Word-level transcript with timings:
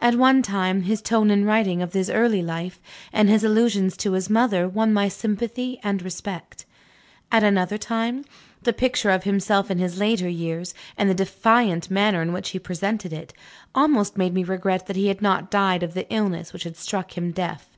At 0.00 0.14
one 0.14 0.40
time, 0.40 0.84
his 0.84 1.02
tone 1.02 1.30
in 1.30 1.44
writing 1.44 1.82
of 1.82 1.92
his 1.92 2.08
early 2.08 2.40
life, 2.40 2.80
and 3.12 3.28
his 3.28 3.44
allusions 3.44 3.94
to 3.98 4.12
his 4.12 4.30
mother, 4.30 4.66
won 4.66 4.90
my 4.90 5.08
sympathy 5.08 5.78
and 5.82 6.00
respect. 6.00 6.64
At 7.30 7.44
another 7.44 7.76
time, 7.76 8.24
the 8.62 8.72
picture 8.72 9.10
of 9.10 9.24
himself 9.24 9.70
in 9.70 9.76
his 9.76 9.98
later 10.00 10.30
years, 10.30 10.72
and 10.96 11.10
the 11.10 11.14
defiant 11.14 11.90
manner 11.90 12.22
in 12.22 12.32
which 12.32 12.48
he 12.52 12.58
presented 12.58 13.12
it, 13.12 13.34
almost 13.74 14.16
made 14.16 14.32
me 14.32 14.44
regret 14.44 14.86
that 14.86 14.96
he 14.96 15.08
had 15.08 15.20
not 15.20 15.50
died 15.50 15.82
of 15.82 15.92
the 15.92 16.10
illness 16.10 16.54
which 16.54 16.64
had 16.64 16.78
struck 16.78 17.14
him 17.14 17.30
deaf. 17.30 17.68